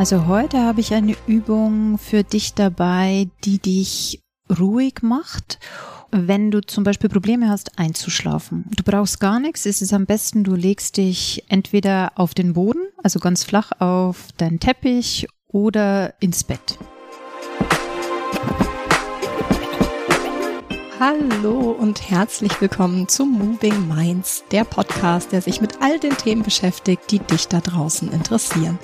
Also 0.00 0.26
heute 0.28 0.60
habe 0.60 0.80
ich 0.80 0.94
eine 0.94 1.14
Übung 1.26 1.98
für 1.98 2.24
dich 2.24 2.54
dabei, 2.54 3.28
die 3.44 3.58
dich 3.58 4.22
ruhig 4.48 5.02
macht, 5.02 5.58
wenn 6.10 6.50
du 6.50 6.62
zum 6.62 6.84
Beispiel 6.84 7.10
Probleme 7.10 7.50
hast, 7.50 7.78
einzuschlafen. 7.78 8.64
Du 8.74 8.82
brauchst 8.82 9.20
gar 9.20 9.38
nichts. 9.40 9.66
Es 9.66 9.82
ist 9.82 9.92
am 9.92 10.06
besten, 10.06 10.42
du 10.42 10.54
legst 10.54 10.96
dich 10.96 11.44
entweder 11.48 12.12
auf 12.14 12.32
den 12.32 12.54
Boden, 12.54 12.80
also 13.02 13.18
ganz 13.18 13.44
flach 13.44 13.72
auf 13.78 14.28
deinen 14.38 14.58
Teppich 14.58 15.26
oder 15.48 16.14
ins 16.18 16.44
Bett. 16.44 16.78
Hallo 21.00 21.70
und 21.70 22.10
herzlich 22.10 22.60
willkommen 22.60 23.08
zu 23.08 23.24
Moving 23.24 23.88
Minds, 23.88 24.44
der 24.50 24.64
Podcast, 24.64 25.32
der 25.32 25.40
sich 25.40 25.62
mit 25.62 25.80
all 25.80 25.98
den 25.98 26.14
Themen 26.14 26.42
beschäftigt, 26.42 27.10
die 27.10 27.20
dich 27.20 27.48
da 27.48 27.62
draußen 27.62 28.12
interessieren. 28.12 28.78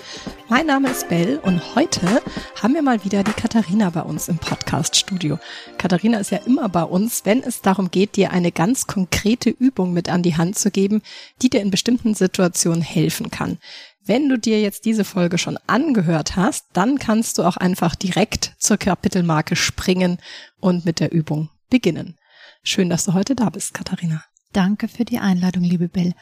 Mein 0.48 0.64
Name 0.64 0.88
ist 0.88 1.10
Bell 1.10 1.38
und 1.42 1.74
heute 1.74 2.22
haben 2.62 2.72
wir 2.72 2.80
mal 2.80 3.04
wieder 3.04 3.22
die 3.22 3.34
Katharina 3.34 3.90
bei 3.90 4.00
uns 4.00 4.28
im 4.28 4.38
Podcast-Studio. 4.38 5.38
Katharina 5.76 6.16
ist 6.16 6.30
ja 6.30 6.38
immer 6.38 6.70
bei 6.70 6.84
uns, 6.84 7.26
wenn 7.26 7.42
es 7.42 7.60
darum 7.60 7.90
geht, 7.90 8.16
dir 8.16 8.30
eine 8.30 8.50
ganz 8.50 8.86
konkrete 8.86 9.50
Übung 9.50 9.92
mit 9.92 10.08
an 10.08 10.22
die 10.22 10.38
Hand 10.38 10.56
zu 10.56 10.70
geben, 10.70 11.02
die 11.42 11.50
dir 11.50 11.60
in 11.60 11.70
bestimmten 11.70 12.14
Situationen 12.14 12.80
helfen 12.80 13.30
kann. 13.30 13.58
Wenn 14.02 14.30
du 14.30 14.38
dir 14.38 14.62
jetzt 14.62 14.86
diese 14.86 15.04
Folge 15.04 15.36
schon 15.36 15.58
angehört 15.66 16.34
hast, 16.34 16.64
dann 16.72 16.98
kannst 16.98 17.36
du 17.36 17.42
auch 17.42 17.58
einfach 17.58 17.94
direkt 17.94 18.54
zur 18.58 18.78
Kapitelmarke 18.78 19.54
springen 19.54 20.16
und 20.60 20.86
mit 20.86 21.00
der 21.00 21.12
Übung 21.12 21.50
beginnen. 21.68 22.16
Schön, 22.62 22.90
dass 22.90 23.04
du 23.04 23.14
heute 23.14 23.34
da 23.34 23.50
bist, 23.50 23.74
Katharina. 23.74 24.24
Danke 24.52 24.88
für 24.88 25.04
die 25.04 25.18
Einladung, 25.18 25.64
liebe 25.64 25.88
Bill. 25.88 26.14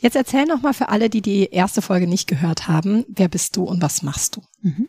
Jetzt 0.00 0.16
erzähl 0.16 0.44
noch 0.46 0.62
mal 0.62 0.74
für 0.74 0.88
alle, 0.88 1.10
die 1.10 1.22
die 1.22 1.50
erste 1.50 1.82
Folge 1.82 2.06
nicht 2.06 2.28
gehört 2.28 2.68
haben, 2.68 3.04
wer 3.08 3.28
bist 3.28 3.56
du 3.56 3.64
und 3.64 3.82
was 3.82 4.02
machst 4.02 4.36
du? 4.36 4.42
Mhm. 4.62 4.88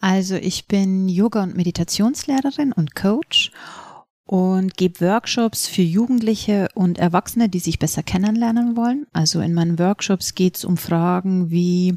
Also 0.00 0.36
ich 0.36 0.66
bin 0.66 1.08
Yoga- 1.08 1.42
und 1.42 1.56
Meditationslehrerin 1.56 2.72
und 2.72 2.94
Coach 2.94 3.52
und 4.26 4.76
gebe 4.76 5.00
Workshops 5.00 5.66
für 5.66 5.82
Jugendliche 5.82 6.68
und 6.74 6.98
Erwachsene, 6.98 7.48
die 7.48 7.58
sich 7.58 7.78
besser 7.78 8.02
kennenlernen 8.02 8.76
wollen. 8.76 9.06
Also 9.12 9.40
in 9.40 9.54
meinen 9.54 9.78
Workshops 9.78 10.34
geht 10.34 10.56
es 10.56 10.64
um 10.64 10.76
Fragen 10.76 11.50
wie 11.50 11.96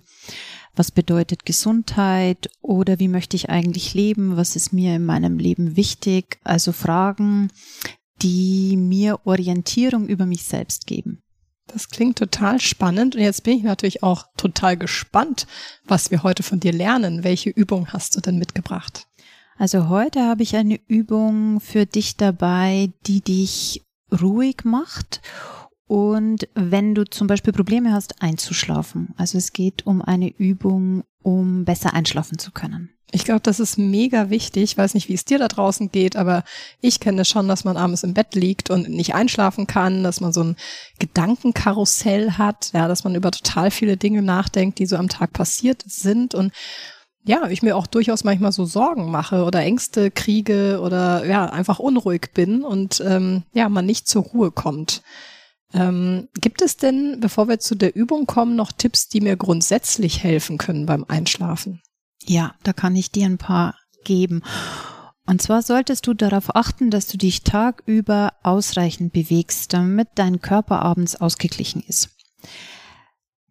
was 0.77 0.91
bedeutet 0.91 1.45
Gesundheit 1.45 2.49
oder 2.61 2.99
wie 2.99 3.07
möchte 3.07 3.35
ich 3.35 3.49
eigentlich 3.49 3.93
leben, 3.93 4.37
was 4.37 4.55
ist 4.55 4.73
mir 4.73 4.95
in 4.95 5.05
meinem 5.05 5.37
Leben 5.37 5.75
wichtig. 5.75 6.39
Also 6.43 6.71
Fragen, 6.71 7.49
die 8.21 8.77
mir 8.77 9.19
Orientierung 9.25 10.07
über 10.07 10.25
mich 10.25 10.43
selbst 10.43 10.87
geben. 10.87 11.21
Das 11.67 11.89
klingt 11.89 12.17
total 12.17 12.61
spannend 12.61 13.15
und 13.15 13.21
jetzt 13.21 13.43
bin 13.43 13.57
ich 13.57 13.63
natürlich 13.63 14.01
auch 14.01 14.25
total 14.37 14.77
gespannt, 14.77 15.47
was 15.83 16.11
wir 16.11 16.23
heute 16.23 16.41
von 16.41 16.59
dir 16.59 16.71
lernen. 16.71 17.23
Welche 17.23 17.49
Übung 17.49 17.91
hast 17.91 18.15
du 18.15 18.21
denn 18.21 18.39
mitgebracht? 18.39 19.07
Also 19.57 19.89
heute 19.89 20.21
habe 20.21 20.43
ich 20.43 20.55
eine 20.55 20.79
Übung 20.87 21.59
für 21.59 21.85
dich 21.85 22.15
dabei, 22.15 22.91
die 23.05 23.21
dich 23.21 23.83
ruhig 24.11 24.63
macht 24.63 25.21
und 25.87 26.47
wenn 26.53 26.95
du 26.95 27.05
zum 27.05 27.27
Beispiel 27.27 27.53
Probleme 27.53 27.93
hast, 27.93 28.21
einzuschlafen. 28.21 29.13
Also 29.17 29.37
es 29.37 29.53
geht 29.53 29.87
um 29.87 30.01
eine 30.01 30.29
Übung, 30.29 31.03
um 31.23 31.63
besser 31.65 31.93
einschlafen 31.93 32.37
zu 32.37 32.51
können. 32.51 32.91
Ich 33.11 33.23
glaube, 33.23 33.39
das 33.39 33.61
ist 33.61 33.77
mega 33.77 34.29
wichtig. 34.29 34.63
Ich 34.63 34.77
weiß 34.77 34.93
nicht, 34.93 35.07
wie 35.07 35.13
es 35.13 35.23
dir 35.23 35.39
da 35.39 35.47
draußen 35.47 35.91
geht, 35.91 36.17
aber 36.17 36.43
ich 36.81 36.99
kenne 36.99 37.23
schon, 37.23 37.47
dass 37.47 37.63
man 37.63 37.77
abends 37.77 38.03
im 38.03 38.13
Bett 38.13 38.35
liegt 38.35 38.69
und 38.69 38.89
nicht 38.89 39.15
einschlafen 39.15 39.65
kann, 39.65 40.03
dass 40.03 40.19
man 40.19 40.33
so 40.33 40.43
ein 40.43 40.57
Gedankenkarussell 40.99 42.31
hat, 42.31 42.71
ja, 42.73 42.89
dass 42.89 43.05
man 43.05 43.15
über 43.15 43.31
total 43.31 43.71
viele 43.71 43.95
Dinge 43.95 44.21
nachdenkt, 44.21 44.79
die 44.79 44.85
so 44.85 44.97
am 44.97 45.07
Tag 45.07 45.31
passiert 45.31 45.83
sind 45.85 46.35
und 46.35 46.51
ja, 47.23 47.47
ich 47.49 47.61
mir 47.61 47.75
auch 47.75 47.87
durchaus 47.87 48.23
manchmal 48.23 48.51
so 48.51 48.65
Sorgen 48.65 49.09
mache 49.09 49.43
oder 49.43 49.59
Ängste 49.61 50.11
kriege 50.11 50.79
oder 50.81 51.25
ja, 51.25 51.45
einfach 51.45 51.79
unruhig 51.79 52.31
bin 52.33 52.63
und 52.63 53.01
ähm, 53.05 53.43
ja, 53.53 53.69
man 53.69 53.85
nicht 53.85 54.07
zur 54.07 54.23
Ruhe 54.23 54.51
kommt. 54.51 55.01
Ähm, 55.73 56.29
gibt 56.35 56.61
es 56.61 56.77
denn, 56.77 57.19
bevor 57.19 57.47
wir 57.47 57.59
zu 57.59 57.75
der 57.75 57.95
Übung 57.95 58.25
kommen, 58.25 58.55
noch 58.55 58.71
Tipps, 58.71 59.09
die 59.09 59.21
mir 59.21 59.35
grundsätzlich 59.35 60.23
helfen 60.23 60.57
können 60.57 60.85
beim 60.85 61.05
Einschlafen? 61.07 61.81
Ja, 62.25 62.55
da 62.63 62.73
kann 62.73 62.95
ich 62.95 63.11
dir 63.11 63.25
ein 63.25 63.37
paar 63.37 63.75
geben. 64.03 64.43
Und 65.25 65.41
zwar 65.41 65.61
solltest 65.61 66.07
du 66.07 66.13
darauf 66.13 66.55
achten, 66.55 66.89
dass 66.89 67.07
du 67.07 67.17
dich 67.17 67.43
tagüber 67.43 68.33
ausreichend 68.43 69.11
bewegst, 69.11 69.73
damit 69.73 70.07
dein 70.15 70.41
Körper 70.41 70.81
abends 70.81 71.17
ausgeglichen 71.17 71.83
ist. 71.85 72.09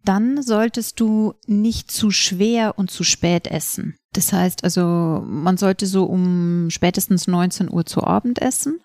Dann 0.03 0.41
solltest 0.41 0.99
du 0.99 1.35
nicht 1.45 1.91
zu 1.91 2.09
schwer 2.09 2.79
und 2.79 2.89
zu 2.89 3.03
spät 3.03 3.45
essen. 3.45 3.95
Das 4.13 4.33
heißt 4.33 4.63
also, 4.63 5.21
man 5.27 5.57
sollte 5.57 5.85
so 5.85 6.05
um 6.05 6.69
spätestens 6.71 7.27
19 7.27 7.71
Uhr 7.71 7.85
zu 7.85 8.03
Abend 8.03 8.41
essen. 8.41 8.79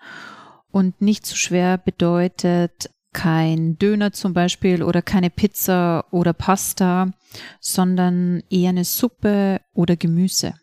Und 0.71 1.01
nicht 1.01 1.25
zu 1.25 1.37
schwer 1.37 1.79
bedeutet 1.79 2.91
kein 3.13 3.79
Döner 3.79 4.13
zum 4.13 4.33
Beispiel 4.33 4.83
oder 4.83 5.03
keine 5.03 5.31
Pizza 5.31 6.05
oder 6.11 6.33
Pasta, 6.33 7.13
sondern 7.61 8.43
eher 8.51 8.71
eine 8.71 8.85
Suppe 8.85 9.61
oder 9.75 9.97
Gemüse. 9.97 10.55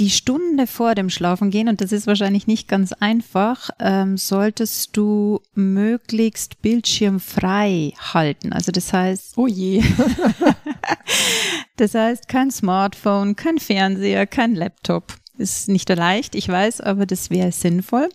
Die 0.00 0.10
Stunde 0.10 0.66
vor 0.66 0.96
dem 0.96 1.08
Schlafengehen, 1.08 1.68
und 1.68 1.80
das 1.80 1.92
ist 1.92 2.08
wahrscheinlich 2.08 2.48
nicht 2.48 2.66
ganz 2.66 2.92
einfach, 2.92 3.70
ähm, 3.78 4.16
solltest 4.16 4.96
du 4.96 5.40
möglichst 5.54 6.60
bildschirmfrei 6.62 7.92
halten. 8.12 8.52
Also 8.52 8.72
das 8.72 8.92
heißt, 8.92 9.34
oh 9.36 9.46
je. 9.46 9.84
das 11.76 11.94
heißt 11.94 12.26
kein 12.26 12.50
Smartphone, 12.50 13.36
kein 13.36 13.58
Fernseher, 13.58 14.26
kein 14.26 14.56
Laptop. 14.56 15.14
Ist 15.38 15.68
nicht 15.68 15.88
leicht, 15.88 16.34
ich 16.34 16.48
weiß, 16.48 16.80
aber 16.80 17.06
das 17.06 17.30
wäre 17.30 17.52
sinnvoll. 17.52 18.08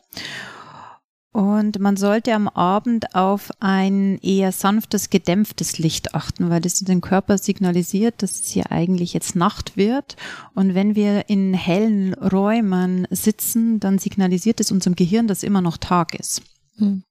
Und 1.32 1.78
man 1.78 1.96
sollte 1.96 2.34
am 2.34 2.48
Abend 2.48 3.14
auf 3.14 3.52
ein 3.60 4.18
eher 4.20 4.52
sanftes, 4.52 5.12
gedämpftes 5.12 5.78
Licht 5.78 6.16
achten, 6.16 6.50
weil 6.50 6.60
das 6.60 6.80
den 6.80 7.02
Körper 7.02 7.38
signalisiert, 7.38 8.24
dass 8.24 8.40
es 8.40 8.50
hier 8.50 8.72
eigentlich 8.72 9.14
jetzt 9.14 9.36
Nacht 9.36 9.78
wird. 9.78 10.16
Und 10.56 10.74
wenn 10.74 10.96
wir 10.96 11.30
in 11.30 11.54
hellen 11.54 12.16
Räumen 12.16 13.08
sitzen, 13.12 13.80
dann 13.80 14.00
signalisiert 14.00 14.60
es 14.60 14.72
unserem 14.72 14.96
Gehirn, 14.96 15.28
dass 15.28 15.44
immer 15.44 15.62
noch 15.62 15.78
Tag 15.78 16.16
ist. 16.16 16.42
Mhm. 16.78 17.04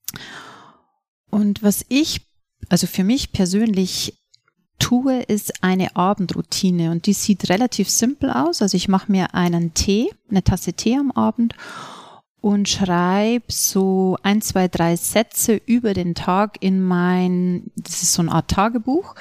Und 1.30 1.62
was 1.62 1.84
ich, 1.88 2.22
also 2.68 2.88
für 2.88 3.04
mich 3.04 3.30
persönlich 3.30 4.18
tue, 4.80 5.22
ist 5.22 5.62
eine 5.62 5.94
Abendroutine 5.94 6.90
und 6.90 7.06
die 7.06 7.12
sieht 7.12 7.48
relativ 7.50 7.88
simpel 7.88 8.30
aus. 8.30 8.62
Also 8.62 8.76
ich 8.76 8.88
mache 8.88 9.12
mir 9.12 9.34
einen 9.34 9.74
Tee, 9.74 10.10
eine 10.28 10.42
Tasse 10.42 10.72
Tee 10.72 10.96
am 10.96 11.12
Abend 11.12 11.54
und 12.41 12.69
schreibe 12.69 13.47
so 13.49 14.16
ein, 14.22 14.41
zwei, 14.43 14.69
drei 14.69 14.97
Sätze 14.97 15.60
über 15.66 15.94
den 15.94 16.15
Tag 16.15 16.56
in 16.60 16.81
mein, 16.81 17.71
das 17.76 18.03
ist 18.03 18.15
so 18.15 18.22
eine 18.22 18.32
Art 18.32 18.49
Tagebuch, 18.49 19.15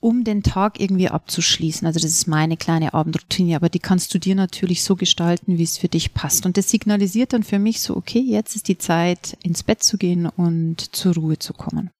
um 0.00 0.22
den 0.22 0.42
Tag 0.42 0.80
irgendwie 0.80 1.08
abzuschließen. 1.08 1.86
Also 1.86 1.98
das 1.98 2.10
ist 2.10 2.26
meine 2.26 2.56
kleine 2.56 2.92
Abendroutine, 2.92 3.56
aber 3.56 3.70
die 3.70 3.78
kannst 3.78 4.12
du 4.12 4.18
dir 4.18 4.34
natürlich 4.34 4.84
so 4.84 4.96
gestalten, 4.96 5.56
wie 5.58 5.62
es 5.62 5.78
für 5.78 5.88
dich 5.88 6.12
passt. 6.12 6.44
Und 6.44 6.56
das 6.56 6.70
signalisiert 6.70 7.32
dann 7.32 7.42
für 7.42 7.58
mich 7.58 7.80
so, 7.80 7.96
okay, 7.96 8.20
jetzt 8.20 8.54
ist 8.54 8.68
die 8.68 8.78
Zeit, 8.78 9.38
ins 9.42 9.62
Bett 9.62 9.82
zu 9.82 9.96
gehen 9.96 10.26
und 10.26 10.94
zur 10.94 11.14
Ruhe 11.14 11.38
zu 11.38 11.54
kommen. 11.54 11.90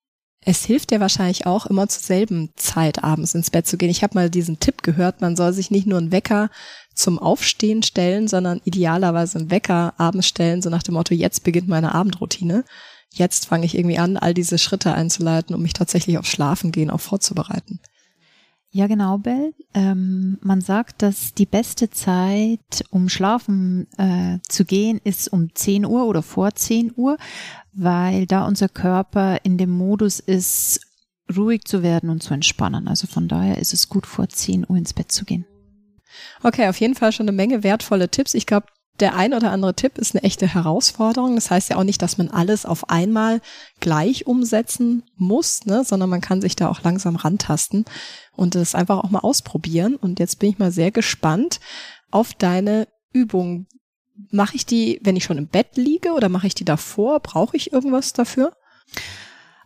Es 0.46 0.66
hilft 0.66 0.90
dir 0.90 1.00
wahrscheinlich 1.00 1.46
auch 1.46 1.64
immer 1.64 1.88
zur 1.88 2.02
selben 2.02 2.50
Zeit 2.56 3.02
abends 3.02 3.34
ins 3.34 3.50
Bett 3.50 3.66
zu 3.66 3.78
gehen. 3.78 3.88
Ich 3.88 4.02
habe 4.02 4.14
mal 4.14 4.28
diesen 4.28 4.60
Tipp 4.60 4.82
gehört, 4.82 5.22
man 5.22 5.36
soll 5.36 5.54
sich 5.54 5.70
nicht 5.70 5.86
nur 5.86 5.98
einen 5.98 6.12
Wecker 6.12 6.50
zum 6.94 7.18
Aufstehen 7.18 7.82
stellen, 7.82 8.28
sondern 8.28 8.60
idealerweise 8.64 9.38
einen 9.38 9.50
Wecker 9.50 9.94
abends 9.98 10.26
stellen, 10.26 10.62
so 10.62 10.70
nach 10.70 10.82
dem 10.82 10.94
Motto, 10.94 11.14
jetzt 11.14 11.44
beginnt 11.44 11.68
meine 11.68 11.94
Abendroutine. 11.94 12.64
Jetzt 13.12 13.46
fange 13.46 13.66
ich 13.66 13.76
irgendwie 13.76 13.98
an, 13.98 14.16
all 14.16 14.34
diese 14.34 14.58
Schritte 14.58 14.92
einzuleiten, 14.94 15.54
um 15.54 15.62
mich 15.62 15.72
tatsächlich 15.72 16.18
auf 16.18 16.26
Schlafen 16.26 16.72
gehen 16.72 16.90
auch 16.90 17.00
vorzubereiten. 17.00 17.80
Ja, 18.70 18.88
genau, 18.88 19.18
Bell. 19.18 19.54
Ähm, 19.72 20.36
man 20.42 20.60
sagt, 20.60 21.02
dass 21.02 21.32
die 21.32 21.46
beste 21.46 21.90
Zeit, 21.90 22.84
um 22.90 23.08
schlafen 23.08 23.86
äh, 23.98 24.40
zu 24.48 24.64
gehen, 24.64 25.00
ist 25.04 25.32
um 25.32 25.54
10 25.54 25.86
Uhr 25.86 26.06
oder 26.06 26.22
vor 26.22 26.52
10 26.52 26.92
Uhr, 26.96 27.16
weil 27.72 28.26
da 28.26 28.44
unser 28.48 28.68
Körper 28.68 29.38
in 29.44 29.58
dem 29.58 29.70
Modus 29.70 30.18
ist, 30.18 30.80
ruhig 31.36 31.66
zu 31.66 31.84
werden 31.84 32.10
und 32.10 32.24
zu 32.24 32.34
entspannen. 32.34 32.88
Also 32.88 33.06
von 33.06 33.28
daher 33.28 33.58
ist 33.58 33.72
es 33.74 33.88
gut, 33.88 34.06
vor 34.06 34.28
10 34.28 34.66
Uhr 34.68 34.76
ins 34.76 34.92
Bett 34.92 35.12
zu 35.12 35.24
gehen. 35.24 35.46
Okay, 36.42 36.68
auf 36.68 36.78
jeden 36.78 36.94
Fall 36.94 37.12
schon 37.12 37.28
eine 37.28 37.36
Menge 37.36 37.62
wertvolle 37.62 38.08
Tipps. 38.08 38.34
Ich 38.34 38.46
glaube, 38.46 38.66
der 39.00 39.16
ein 39.16 39.34
oder 39.34 39.50
andere 39.50 39.74
Tipp 39.74 39.98
ist 39.98 40.14
eine 40.14 40.22
echte 40.22 40.46
Herausforderung. 40.46 41.34
Das 41.34 41.50
heißt 41.50 41.70
ja 41.70 41.76
auch 41.76 41.84
nicht, 41.84 42.00
dass 42.00 42.16
man 42.16 42.28
alles 42.28 42.64
auf 42.64 42.90
einmal 42.90 43.40
gleich 43.80 44.26
umsetzen 44.26 45.02
muss, 45.16 45.66
ne, 45.66 45.84
sondern 45.84 46.10
man 46.10 46.20
kann 46.20 46.40
sich 46.40 46.54
da 46.54 46.68
auch 46.68 46.82
langsam 46.82 47.16
rantasten 47.16 47.84
und 48.36 48.54
das 48.54 48.74
einfach 48.74 48.98
auch 48.98 49.10
mal 49.10 49.20
ausprobieren. 49.20 49.96
Und 49.96 50.20
jetzt 50.20 50.38
bin 50.38 50.50
ich 50.50 50.58
mal 50.58 50.70
sehr 50.70 50.92
gespannt 50.92 51.58
auf 52.10 52.34
deine 52.34 52.86
Übung. 53.12 53.66
Mache 54.30 54.54
ich 54.54 54.64
die, 54.64 55.00
wenn 55.02 55.16
ich 55.16 55.24
schon 55.24 55.38
im 55.38 55.48
Bett 55.48 55.76
liege 55.76 56.12
oder 56.12 56.28
mache 56.28 56.46
ich 56.46 56.54
die 56.54 56.64
davor? 56.64 57.18
Brauche 57.18 57.56
ich 57.56 57.72
irgendwas 57.72 58.12
dafür? 58.12 58.52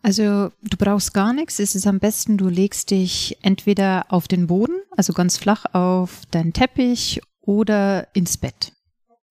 Also 0.08 0.50
du 0.62 0.78
brauchst 0.78 1.12
gar 1.12 1.34
nichts. 1.34 1.58
Es 1.58 1.74
ist 1.74 1.86
am 1.86 1.98
besten, 1.98 2.38
du 2.38 2.48
legst 2.48 2.92
dich 2.92 3.36
entweder 3.42 4.06
auf 4.08 4.26
den 4.26 4.46
Boden, 4.46 4.80
also 4.96 5.12
ganz 5.12 5.36
flach 5.36 5.66
auf 5.74 6.22
deinen 6.30 6.54
Teppich 6.54 7.20
oder 7.42 8.08
ins 8.14 8.38
Bett. 8.38 8.72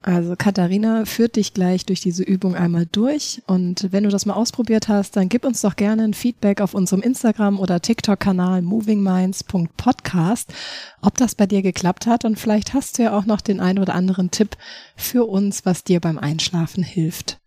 Also 0.03 0.35
Katharina 0.35 1.05
führt 1.05 1.35
dich 1.35 1.55
gleich 1.55 1.87
durch 1.87 2.01
diese 2.01 2.21
Übung 2.21 2.53
einmal 2.53 2.85
durch 2.85 3.41
und 3.47 3.91
wenn 3.91 4.03
du 4.03 4.11
das 4.11 4.27
mal 4.27 4.35
ausprobiert 4.35 4.87
hast, 4.87 5.15
dann 5.15 5.29
gib 5.29 5.45
uns 5.45 5.61
doch 5.61 5.77
gerne 5.77 6.03
ein 6.03 6.13
Feedback 6.13 6.61
auf 6.61 6.75
unserem 6.75 7.01
Instagram 7.01 7.59
oder 7.59 7.81
TikTok-Kanal 7.81 8.61
movingminds.podcast, 8.61 10.53
ob 11.01 11.17
das 11.17 11.33
bei 11.33 11.47
dir 11.47 11.63
geklappt 11.63 12.05
hat 12.05 12.23
und 12.23 12.37
vielleicht 12.37 12.75
hast 12.75 12.99
du 12.99 13.03
ja 13.03 13.17
auch 13.17 13.25
noch 13.25 13.41
den 13.41 13.59
ein 13.59 13.79
oder 13.79 13.95
anderen 13.95 14.29
Tipp 14.29 14.55
für 14.95 15.25
uns, 15.25 15.65
was 15.65 15.83
dir 15.83 15.99
beim 16.01 16.19
Einschlafen 16.19 16.83
hilft. 16.83 17.39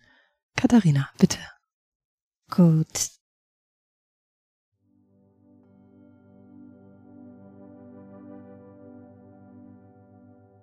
Katharina, 0.57 1.09
bitte. 1.17 1.39
Gut. 2.51 3.20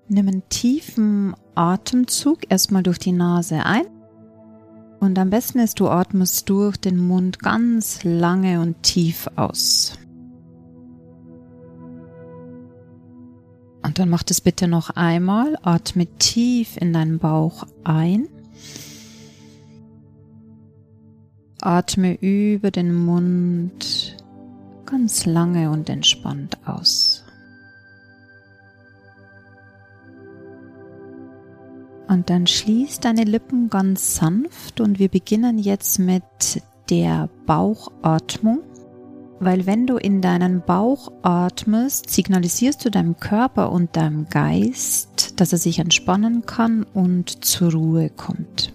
Nimm 0.09 0.27
einen 0.27 0.48
tiefen 0.50 1.36
Atemzug 1.56 2.50
erstmal 2.50 2.83
durch 2.83 3.00
die 3.00 3.12
Nase 3.12 3.65
ein. 3.65 3.86
Und 5.00 5.19
am 5.19 5.30
besten 5.30 5.59
ist, 5.59 5.80
du 5.80 5.89
atmest 5.89 6.50
durch 6.50 6.77
den 6.77 6.98
Mund 6.98 7.39
ganz 7.39 8.04
lange 8.04 8.62
und 8.62 8.81
tief 8.83 9.30
aus. 9.36 9.98
Und 13.83 14.00
dann 14.00 14.09
mach 14.09 14.24
das 14.24 14.42
bitte 14.42 14.68
noch 14.68 14.89
einmal. 14.89 15.57
Atme 15.62 16.07
tief 16.18 16.77
in 16.77 16.94
deinen 16.94 17.19
Bauch 17.19 17.65
ein. 17.83 18.27
Atme 21.62 22.15
über 22.15 22.71
den 22.71 22.94
Mund 22.94 24.18
ganz 24.86 25.25
lange 25.25 25.69
und 25.69 25.89
entspannt 25.89 26.57
aus. 26.65 27.06
Und 32.07 32.30
dann 32.30 32.48
schließ 32.48 33.01
deine 33.01 33.24
Lippen 33.24 33.69
ganz 33.69 34.15
sanft 34.15 34.80
und 34.80 34.98
wir 34.98 35.09
beginnen 35.09 35.57
jetzt 35.57 36.00
mit 36.00 36.24
der 36.89 37.30
Bauchatmung. 37.45 38.59
Weil 39.39 39.65
wenn 39.65 39.86
du 39.86 39.98
in 39.98 40.21
deinen 40.21 40.62
Bauch 40.62 41.12
atmest, 41.21 42.09
signalisierst 42.09 42.83
du 42.83 42.89
deinem 42.89 43.18
Körper 43.18 43.71
und 43.71 43.95
deinem 43.95 44.27
Geist, 44.30 45.39
dass 45.39 45.51
er 45.51 45.59
sich 45.59 45.80
entspannen 45.80 46.45
kann 46.45 46.83
und 46.94 47.45
zur 47.45 47.71
Ruhe 47.74 48.10
kommt. 48.10 48.74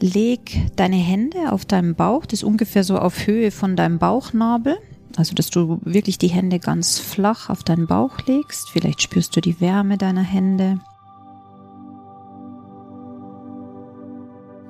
Leg 0.00 0.70
deine 0.76 0.96
Hände 0.96 1.52
auf 1.52 1.64
deinem 1.64 1.94
Bauch, 1.94 2.26
das 2.26 2.40
ist 2.40 2.44
ungefähr 2.44 2.84
so 2.84 2.98
auf 2.98 3.26
Höhe 3.26 3.50
von 3.50 3.76
deinem 3.76 3.98
Bauchnabel. 3.98 4.76
Also, 5.20 5.34
dass 5.34 5.50
du 5.50 5.78
wirklich 5.84 6.16
die 6.16 6.28
Hände 6.28 6.58
ganz 6.58 6.98
flach 6.98 7.50
auf 7.50 7.62
deinen 7.62 7.86
Bauch 7.86 8.20
legst. 8.24 8.70
Vielleicht 8.70 9.02
spürst 9.02 9.36
du 9.36 9.42
die 9.42 9.60
Wärme 9.60 9.98
deiner 9.98 10.22
Hände. 10.22 10.80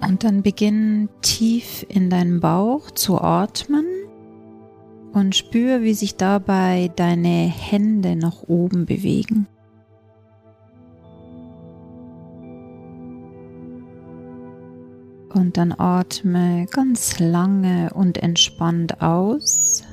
Und 0.01 0.25
dann 0.25 0.43
beginn 0.43 1.09
tief 1.23 1.87
in 1.89 2.11
deinen 2.11 2.41
Bauch 2.41 2.91
zu 2.91 3.21
atmen 3.21 3.85
und 5.13 5.37
spür, 5.37 5.83
wie 5.83 5.95
sich 5.95 6.17
dabei 6.17 6.91
deine 6.97 7.47
Hände 7.47 8.17
nach 8.17 8.43
oben 8.49 8.87
bewegen. 8.87 9.47
Und 15.33 15.59
dann 15.59 15.73
atme 15.79 16.67
ganz 16.73 17.21
lange 17.21 17.93
und 17.95 18.19
entspannt 18.19 19.01
aus, 19.01 19.85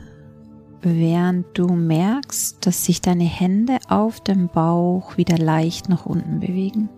während 0.96 1.58
du 1.58 1.68
merkst, 1.68 2.66
dass 2.66 2.86
sich 2.86 3.02
deine 3.02 3.24
Hände 3.24 3.78
auf 3.90 4.20
dem 4.22 4.48
Bauch 4.48 5.18
wieder 5.18 5.38
leicht 5.38 5.90
nach 5.90 6.06
unten 6.06 6.40
bewegen. 6.40 6.90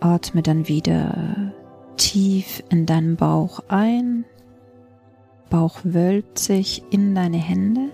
Atme 0.00 0.42
dann 0.42 0.66
wieder 0.66 1.52
tief 1.96 2.62
in 2.70 2.86
deinen 2.86 3.16
Bauch 3.16 3.60
ein. 3.68 4.24
Bauch 5.48 5.78
wölbt 5.84 6.38
sich 6.38 6.82
in 6.90 7.14
deine 7.14 7.36
Hände. 7.36 7.90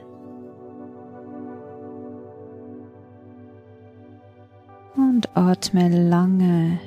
Und 4.96 5.36
atme 5.36 5.88
lange 5.88 6.78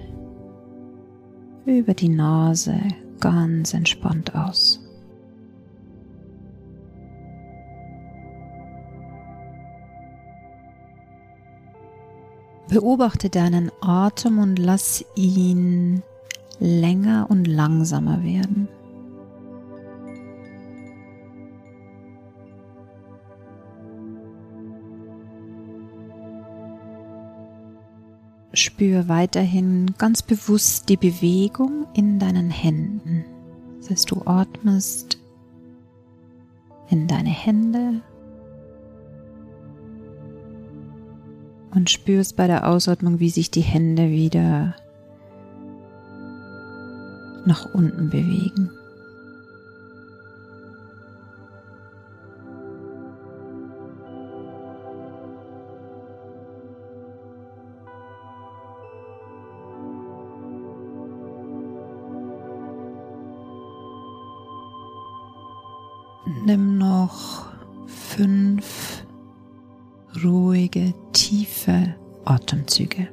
über 1.65 1.93
die 1.93 2.09
Nase 2.09 2.79
ganz 3.19 3.73
entspannt 3.73 4.35
aus. 4.35 4.79
Beobachte 12.69 13.29
deinen 13.29 13.69
Atem 13.81 14.39
und 14.39 14.57
lass 14.57 15.03
ihn 15.15 16.01
länger 16.59 17.27
und 17.29 17.45
langsamer 17.45 18.23
werden. 18.23 18.69
Spür 28.61 29.07
weiterhin 29.07 29.93
ganz 29.97 30.21
bewusst 30.21 30.89
die 30.89 30.97
Bewegung 30.97 31.87
in 31.93 32.19
deinen 32.19 32.49
Händen. 32.49 33.25
Das 33.79 33.89
heißt, 33.89 34.11
du 34.11 34.21
atmest 34.25 35.19
in 36.89 37.07
deine 37.07 37.29
Hände 37.29 38.01
und 41.73 41.89
spürst 41.89 42.35
bei 42.35 42.47
der 42.47 42.67
Ausatmung, 42.67 43.19
wie 43.19 43.29
sich 43.29 43.49
die 43.49 43.61
Hände 43.61 44.09
wieder 44.11 44.75
nach 47.45 47.73
unten 47.73 48.09
bewegen. 48.09 48.69
Nimm 66.25 66.77
noch 66.77 67.45
fünf 67.87 69.03
ruhige, 70.23 70.93
tiefe 71.13 71.95
Atemzüge. 72.25 73.07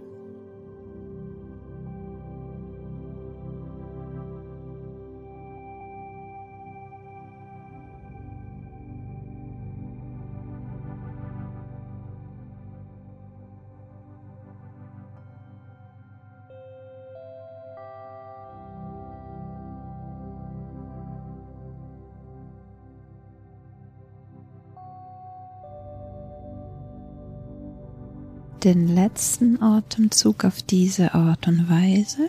Den 28.64 28.88
letzten 28.88 29.62
Atemzug 29.62 30.44
auf 30.44 30.62
diese 30.62 31.14
Art 31.14 31.46
und 31.46 31.68
Weise. 31.70 32.28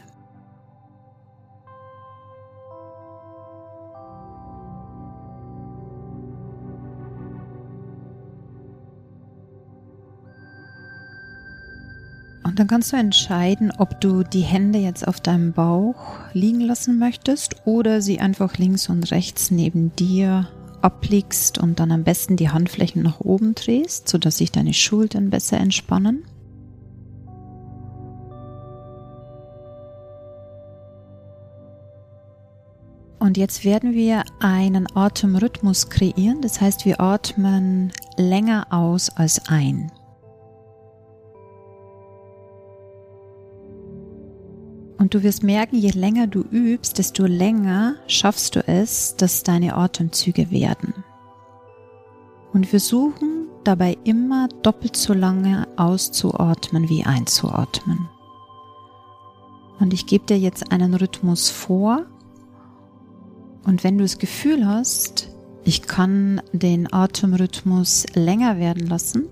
Und 12.43 12.57
dann 12.57 12.67
kannst 12.67 12.93
du 12.93 12.97
entscheiden, 12.97 13.71
ob 13.77 14.01
du 14.01 14.23
die 14.23 14.41
Hände 14.41 14.79
jetzt 14.79 15.07
auf 15.07 15.19
deinem 15.19 15.53
Bauch 15.53 16.19
liegen 16.33 16.61
lassen 16.61 16.97
möchtest 16.97 17.55
oder 17.65 18.01
sie 18.01 18.19
einfach 18.19 18.57
links 18.57 18.89
und 18.89 19.11
rechts 19.11 19.51
neben 19.51 19.95
dir 19.95 20.47
ablegst 20.81 21.57
und 21.57 21.79
dann 21.79 21.91
am 21.91 22.03
besten 22.03 22.35
die 22.35 22.49
Handflächen 22.49 23.03
nach 23.03 23.19
oben 23.19 23.55
drehst, 23.55 24.09
sodass 24.09 24.37
sich 24.37 24.51
deine 24.51 24.73
Schultern 24.73 25.29
besser 25.29 25.57
entspannen. 25.57 26.25
Und 33.19 33.37
jetzt 33.37 33.65
werden 33.65 33.93
wir 33.93 34.23
einen 34.39 34.87
Atemrhythmus 34.95 35.89
kreieren, 35.89 36.41
das 36.41 36.61
heißt 36.61 36.85
wir 36.85 37.01
atmen 37.01 37.91
länger 38.17 38.67
aus 38.71 39.09
als 39.09 39.47
ein. 39.49 39.91
Und 44.99 45.13
du 45.13 45.23
wirst 45.23 45.43
merken, 45.43 45.77
je 45.77 45.91
länger 45.91 46.27
du 46.27 46.41
übst, 46.41 46.97
desto 46.97 47.25
länger 47.25 47.95
schaffst 48.07 48.57
du 48.57 48.67
es, 48.67 49.15
dass 49.15 49.43
deine 49.43 49.75
Atemzüge 49.75 50.51
werden. 50.51 50.93
Und 52.51 52.67
versuchen 52.67 53.47
dabei 53.63 53.97
immer 54.03 54.49
doppelt 54.61 54.97
so 54.97 55.13
lange 55.13 55.67
auszuatmen 55.77 56.89
wie 56.89 57.05
einzuatmen. 57.05 58.09
Und 59.79 59.93
ich 59.93 60.05
gebe 60.05 60.25
dir 60.25 60.37
jetzt 60.37 60.73
einen 60.73 60.93
Rhythmus 60.93 61.49
vor. 61.49 62.05
Und 63.65 63.85
wenn 63.85 63.97
du 63.97 64.03
das 64.03 64.17
Gefühl 64.17 64.67
hast, 64.67 65.29
ich 65.63 65.83
kann 65.83 66.41
den 66.51 66.91
Atemrhythmus 66.91 68.05
länger 68.15 68.57
werden 68.57 68.87
lassen, 68.87 69.29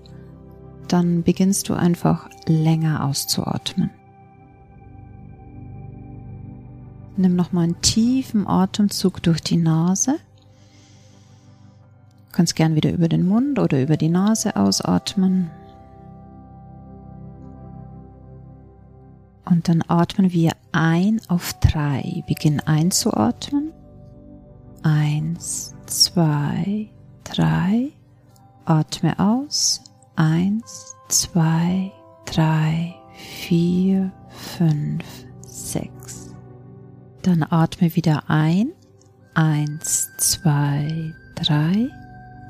dann 0.88 1.24
beginnst 1.24 1.68
du 1.68 1.74
einfach 1.74 2.30
länger 2.46 3.04
auszuatmen. 3.04 3.90
Nimm 7.18 7.34
nochmal 7.34 7.64
einen 7.64 7.80
tiefen 7.80 8.46
Atemzug 8.46 9.20
durch 9.24 9.40
die 9.40 9.56
Nase. 9.56 10.12
Du 12.28 12.32
kannst 12.32 12.54
gern 12.54 12.76
wieder 12.76 12.92
über 12.92 13.08
den 13.08 13.26
Mund 13.26 13.58
oder 13.58 13.82
über 13.82 13.96
die 13.96 14.08
Nase 14.08 14.54
ausatmen. 14.54 15.50
Und 19.44 19.68
dann 19.68 19.82
atmen 19.88 20.32
wir 20.32 20.52
ein 20.70 21.20
auf 21.26 21.54
drei. 21.54 22.22
Beginn 22.28 22.60
einzuatmen. 22.60 23.72
Eins, 24.84 25.74
zwei, 25.86 26.88
drei. 27.24 27.88
Atme 28.64 29.18
aus. 29.18 29.82
Eins, 30.14 30.94
zwei, 31.08 31.90
drei, 32.26 32.94
vier, 33.16 34.12
fünf, 34.28 35.04
sechs. 35.44 36.27
Dann 37.22 37.42
atme 37.42 37.94
wieder 37.94 38.24
ein. 38.28 38.72
Eins, 39.34 40.10
zwei, 40.18 41.14
drei. 41.34 41.88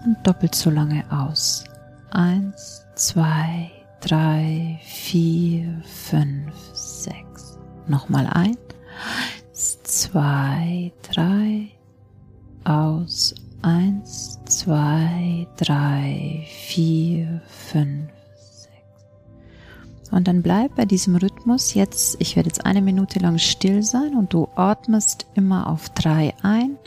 Und 0.05 0.17
doppelt 0.25 0.55
so 0.55 0.71
lange 0.71 1.05
aus. 1.11 1.65
Eins, 2.11 2.85
zwei, 2.95 3.71
drei, 4.01 4.79
vier, 4.83 5.83
fünf, 5.85 6.55
sechs. 6.73 7.59
Nochmal 7.87 8.27
ein. 8.27 8.57
Eins, 9.51 9.83
zwei, 9.83 10.93
drei. 11.03 11.69
Aus. 12.65 13.35
Eins, 13.63 14.39
zwei, 14.45 15.47
drei, 15.57 16.47
vier, 16.47 17.43
fünf, 17.49 18.11
dann 20.11 20.43
bleib 20.43 20.77
bei 20.77 20.85
diesem 20.85 21.17
Rhythmus 21.17 21.75
jetzt, 21.75 22.17
ich 22.21 22.37
werde 22.37 22.49
jetzt 22.49 22.65
eine 22.65 22.81
Minute 22.81 23.19
lang 23.19 23.39
still 23.39 23.83
sein 23.83 24.17
und 24.17 24.33
du 24.33 24.49
atmest 24.57 25.27
immer 25.35 25.67
auf 25.67 25.91
drei 25.91 26.35
ein 26.43 26.79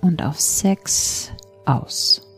und 0.00 0.22
auf 0.22 0.40
sechs 0.40 1.30
aus. 1.64 2.28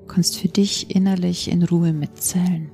Du 0.00 0.06
kannst 0.06 0.38
für 0.38 0.48
dich 0.48 0.94
innerlich 0.94 1.50
in 1.50 1.62
Ruhe 1.62 1.92
mitzählen. 1.92 2.70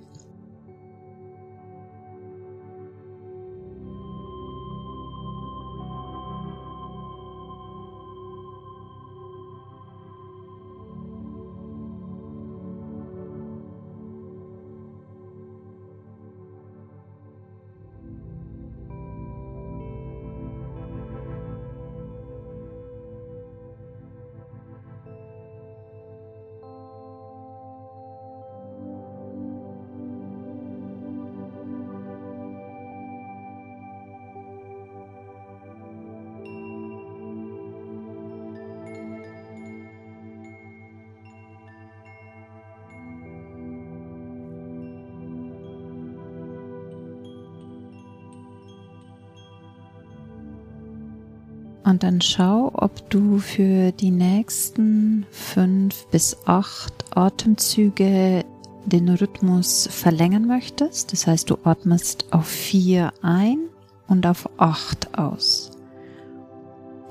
Und 51.87 52.02
dann 52.02 52.21
schau, 52.21 52.73
ob 52.75 53.09
du 53.11 53.38
für 53.38 53.93
die 53.93 54.11
nächsten 54.11 55.25
fünf 55.31 56.09
bis 56.09 56.37
acht 56.45 56.93
Atemzüge 57.16 58.45
den 58.87 59.09
Rhythmus 59.09 59.88
verlängern 59.93 60.49
möchtest. 60.49 61.12
Das 61.12 61.28
heißt, 61.28 61.49
du 61.49 61.59
atmest 61.62 62.26
auf 62.33 62.49
vier 62.49 63.12
ein 63.23 63.69
und 64.09 64.26
auf 64.26 64.50
acht 64.59 65.16
aus. 65.16 65.71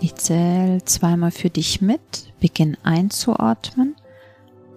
Ich 0.01 0.15
zähle 0.15 0.83
zweimal 0.83 1.31
für 1.31 1.49
dich 1.49 1.79
mit. 1.81 2.33
Beginn 2.41 2.75
einzuatmen. 2.83 3.95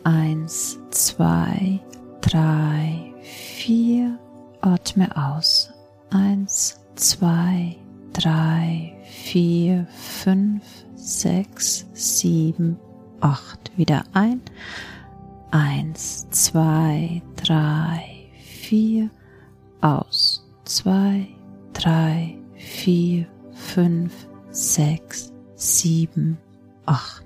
Eins, 0.04 0.78
zwei, 0.90 1.80
drei, 2.20 3.12
vier. 3.22 4.16
Atme 4.60 5.08
aus. 5.16 5.72
Eins, 6.10 6.80
zwei, 6.94 7.76
drei, 8.18 8.94
vier, 9.04 9.86
fünf, 9.90 10.62
sechs, 10.96 11.86
sieben, 11.92 12.76
acht. 13.20 13.70
Wieder 13.76 14.04
ein. 14.12 14.40
Eins, 15.50 16.28
zwei, 16.30 17.22
drei, 17.36 18.04
vier. 18.42 19.10
Aus. 19.80 20.44
Zwei, 20.64 21.28
drei, 21.72 22.36
vier, 22.56 23.26
fünf, 23.52 24.12
sechs, 24.50 25.32
sieben, 25.54 26.38
acht. 26.84 27.24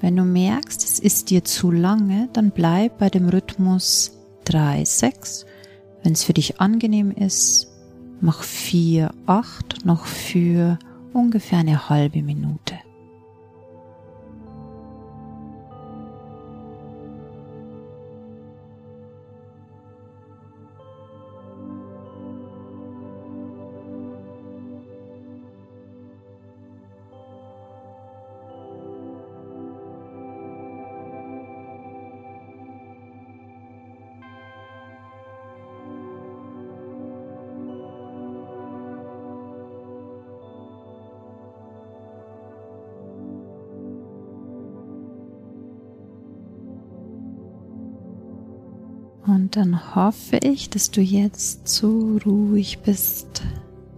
Wenn 0.00 0.16
du 0.16 0.24
merkst, 0.24 0.82
es 0.82 0.98
ist 0.98 1.30
dir 1.30 1.44
zu 1.44 1.70
lange, 1.70 2.28
dann 2.32 2.50
bleib 2.50 2.98
bei 2.98 3.08
dem 3.10 3.28
Rhythmus 3.28 4.18
3, 4.44 4.84
6. 4.84 5.46
Wenn 6.02 6.14
es 6.14 6.24
für 6.24 6.32
dich 6.32 6.60
angenehm 6.60 7.10
ist, 7.10 7.69
Mach 8.22 8.42
4, 8.42 9.10
8 9.26 9.86
noch 9.86 10.04
für 10.04 10.78
ungefähr 11.14 11.60
eine 11.60 11.88
halbe 11.88 12.22
Minute. 12.22 12.74
Und 49.30 49.54
dann 49.54 49.94
hoffe 49.94 50.38
ich, 50.42 50.70
dass 50.70 50.90
du 50.90 51.00
jetzt 51.00 51.68
so 51.68 52.18
ruhig 52.26 52.80
bist 52.80 53.42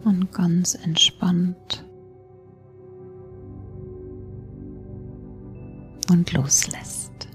und 0.05 0.31
ganz 0.31 0.75
entspannt 0.75 1.87
und 6.11 6.31
loslässt. 6.35 7.29